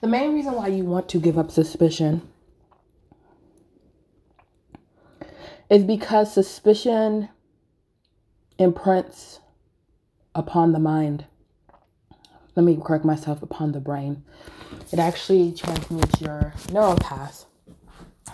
[0.00, 2.22] The main reason why you want to give up suspicion
[5.68, 7.28] is because suspicion
[8.58, 9.40] imprints
[10.34, 11.26] upon the mind.
[12.56, 14.24] Let me correct myself upon the brain.
[14.90, 17.44] It actually transmits your neural paths.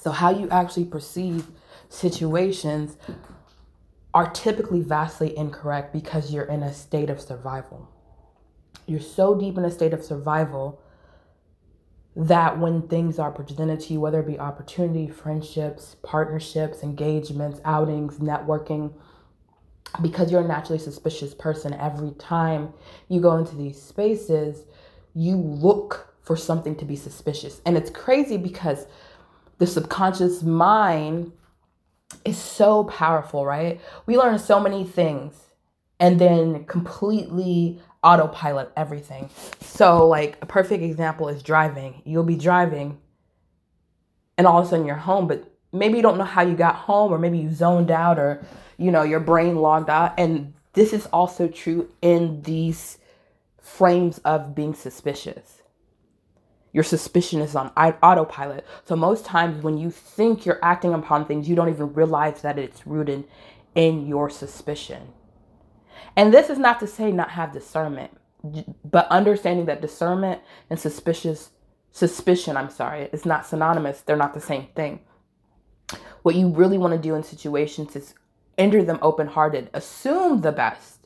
[0.00, 1.46] So, how you actually perceive
[1.88, 2.96] situations
[4.12, 7.88] are typically vastly incorrect because you're in a state of survival.
[8.86, 10.80] You're so deep in a state of survival
[12.14, 18.18] that when things are presented to you, whether it be opportunity, friendships, partnerships, engagements, outings,
[18.18, 18.92] networking,
[20.00, 22.72] because you're a naturally suspicious person, every time
[23.08, 24.64] you go into these spaces,
[25.14, 27.60] you look for something to be suspicious.
[27.66, 28.86] And it's crazy because
[29.58, 31.32] the subconscious mind
[32.24, 33.80] is so powerful, right?
[34.06, 35.34] We learn so many things
[35.98, 39.30] and then completely autopilot everything.
[39.60, 42.02] So, like, a perfect example is driving.
[42.04, 42.98] You'll be driving
[44.38, 46.74] and all of a sudden you're home, but maybe you don't know how you got
[46.74, 48.44] home, or maybe you zoned out, or,
[48.76, 50.14] you know, your brain logged out.
[50.18, 52.98] And this is also true in these
[53.60, 55.62] frames of being suspicious.
[56.72, 58.66] Your suspicion is on autopilot.
[58.84, 62.58] So, most times when you think you're acting upon things, you don't even realize that
[62.58, 63.24] it's rooted
[63.74, 65.12] in your suspicion.
[66.16, 68.10] And this is not to say not have discernment,
[68.84, 71.50] but understanding that discernment and suspicious
[71.92, 74.00] suspicion, I'm sorry, is not synonymous.
[74.00, 75.00] They're not the same thing.
[76.22, 78.14] What you really want to do in situations is
[78.56, 81.00] enter them open-hearted, assume the best.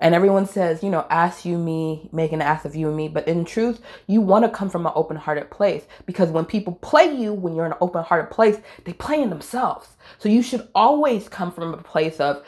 [0.00, 3.08] And everyone says, you know, ask you me, make an ass of you and me.
[3.08, 6.74] But in truth, you want to come from an open hearted place because when people
[6.74, 9.96] play you, when you're in an open hearted place, they play in themselves.
[10.18, 12.44] So you should always come from a place of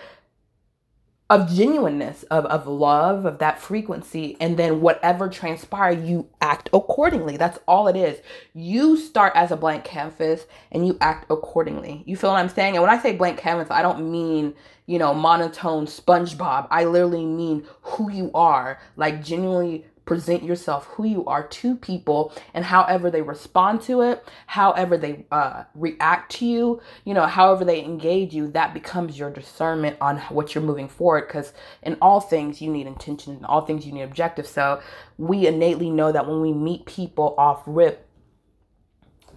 [1.31, 7.37] of genuineness of, of love of that frequency and then whatever transpire you act accordingly.
[7.37, 8.21] That's all it is.
[8.55, 12.03] You start as a blank canvas and you act accordingly.
[12.07, 12.75] You feel what i'm saying?
[12.75, 14.55] And when i say blank canvas i don't mean
[14.87, 16.67] you know monotone spongebob.
[16.71, 22.33] I literally mean who you are like genuinely present yourself who you are to people
[22.55, 27.65] and however they respond to it however they uh, react to you you know however
[27.65, 31.27] they engage you that becomes your discernment on what you're moving forward.
[31.27, 31.53] Because
[31.83, 33.37] in all things you need intention.
[33.37, 34.47] In all things you need objective.
[34.47, 34.81] So
[35.17, 38.08] we innately know that when we meet people off rip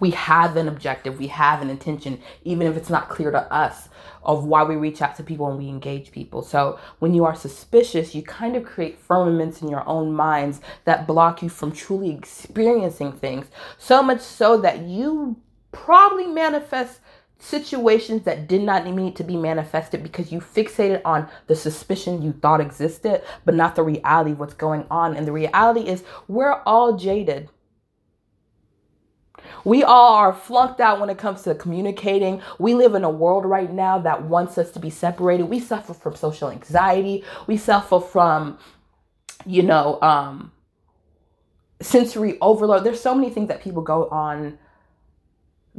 [0.02, 3.88] we have an objective, we have an intention, even if it's not clear to us
[4.24, 6.42] of why we reach out to people and we engage people.
[6.42, 11.06] So when you are suspicious, you kind of create firmaments in your own minds that
[11.06, 13.46] block you from truly experiencing things.
[13.78, 15.38] So much so that you
[15.72, 17.00] probably manifest
[17.38, 22.32] situations that did not need to be manifested because you fixated on the suspicion you
[22.32, 25.16] thought existed, but not the reality of what's going on.
[25.16, 27.50] And the reality is, we're all jaded.
[29.64, 32.42] We all are flunked out when it comes to communicating.
[32.60, 35.46] We live in a world right now that wants us to be separated.
[35.46, 37.24] We suffer from social anxiety.
[37.48, 38.58] We suffer from,
[39.46, 40.52] you know, um,
[41.82, 42.84] sensory overload.
[42.84, 44.58] There's so many things that people go on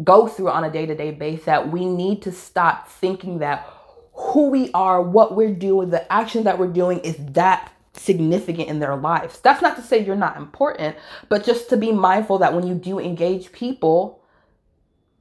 [0.03, 3.69] go through on a day-to-day basis that we need to stop thinking that
[4.15, 8.79] who we are, what we're doing, the action that we're doing is that significant in
[8.79, 9.41] their lives.
[9.41, 10.97] That's not to say you're not important,
[11.29, 14.23] but just to be mindful that when you do engage people,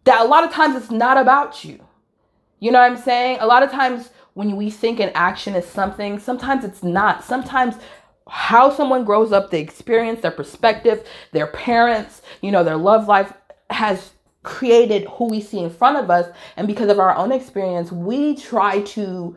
[0.05, 1.83] that a lot of times it's not about you.
[2.59, 3.39] You know what I'm saying?
[3.39, 7.23] A lot of times when we think an action is something, sometimes it's not.
[7.23, 7.75] Sometimes
[8.27, 13.33] how someone grows up, the experience, their perspective, their parents, you know, their love life
[13.69, 14.11] has
[14.43, 16.33] created who we see in front of us.
[16.55, 19.35] And because of our own experience, we try to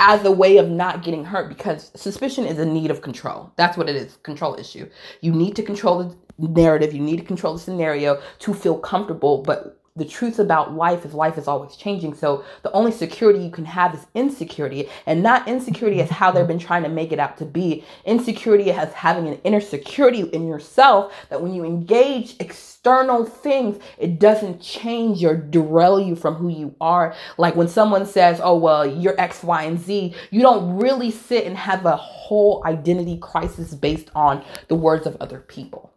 [0.00, 3.52] as a way of not getting hurt because suspicion is a need of control.
[3.56, 4.88] That's what it is control issue.
[5.20, 9.42] You need to control the narrative, you need to control the scenario to feel comfortable,
[9.42, 12.14] but the truth about life is life is always changing.
[12.14, 16.46] So the only security you can have is insecurity, and not insecurity as how they've
[16.46, 17.84] been trying to make it out to be.
[18.04, 24.20] Insecurity as having an inner security in yourself that when you engage external things, it
[24.20, 27.14] doesn't change or derail you from who you are.
[27.36, 31.46] Like when someone says, "Oh well, you're X, Y, and Z," you don't really sit
[31.46, 35.92] and have a whole identity crisis based on the words of other people.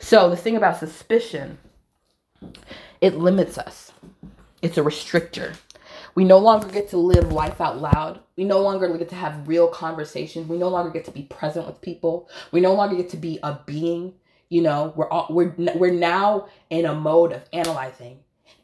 [0.00, 1.58] So the thing about suspicion
[3.00, 3.92] it limits us.
[4.62, 5.56] It's a restrictor.
[6.14, 8.20] We no longer get to live life out loud.
[8.36, 10.48] We no longer get to have real conversations.
[10.48, 12.28] We no longer get to be present with people.
[12.52, 14.14] We no longer get to be a being.
[14.48, 18.18] You know, we're all, we're we're now in a mode of analyzing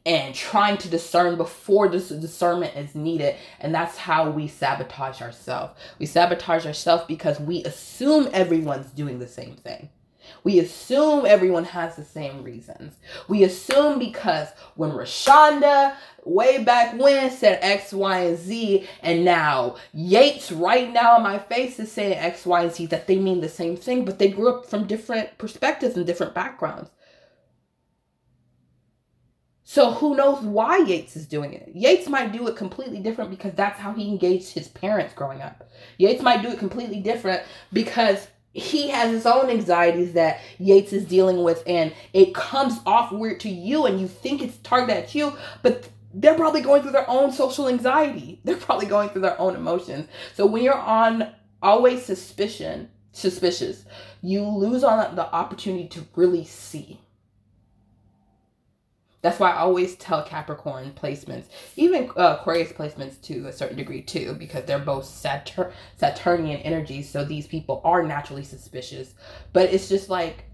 [0.05, 3.37] and trying to discern before this discernment is needed.
[3.61, 5.75] And that's how we sabotage ourselves.
[5.99, 9.90] We sabotage ourselves because we assume everyone's doing the same thing.
[10.44, 12.94] We assume everyone has the same reasons.
[13.28, 19.76] We assume because when Rashonda way back when said X, Y, and Z, and now
[19.93, 23.40] Yates right now in my face is saying X, Y, and Z, that they mean
[23.40, 26.90] the same thing, but they grew up from different perspectives and different backgrounds.
[29.69, 31.72] So who knows why Yates is doing it?
[31.75, 35.69] Yates might do it completely different because that's how he engaged his parents growing up.
[35.99, 41.05] Yates might do it completely different because he has his own anxieties that Yates is
[41.05, 45.14] dealing with, and it comes off weird to you, and you think it's targeted at
[45.14, 48.41] you, but they're probably going through their own social anxiety.
[48.44, 50.08] They're probably going through their own emotions.
[50.35, 53.85] So when you're on always suspicion, suspicious,
[54.23, 57.00] you lose on the opportunity to really see.
[59.26, 64.00] That's why I always tell Capricorn placements, even uh, Aquarius placements to a certain degree
[64.00, 67.11] too, because they're both Satur- Saturnian energies.
[67.11, 69.14] So these people are naturally suspicious.
[69.52, 70.44] But it's just like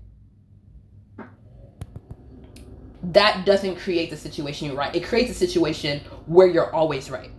[3.03, 4.97] that doesn't create the situation you're right.
[4.97, 7.31] It creates a situation where you're always right.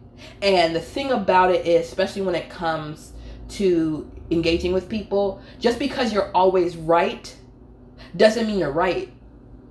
[0.43, 3.13] And the thing about it is, especially when it comes
[3.49, 7.35] to engaging with people, just because you're always right
[8.15, 9.11] doesn't mean you're right.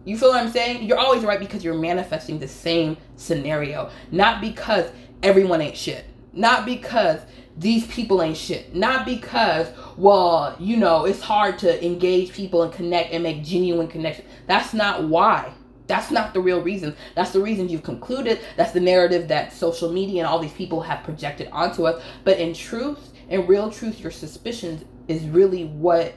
[0.04, 0.82] You feel what I'm saying?
[0.84, 4.90] You're always right because you're manifesting the same scenario, not because
[5.22, 6.06] everyone ain't shit.
[6.32, 7.20] Not because
[7.56, 8.74] these people ain't shit.
[8.74, 13.88] Not because, well, you know, it's hard to engage people and connect and make genuine
[13.88, 14.24] connection.
[14.46, 15.52] That's not why.
[15.86, 16.96] That's not the real reason.
[17.14, 18.40] That's the reason you've concluded.
[18.56, 22.02] That's the narrative that social media and all these people have projected onto us.
[22.24, 26.14] But in truth, in real truth, your suspicions is really what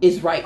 [0.00, 0.44] is right.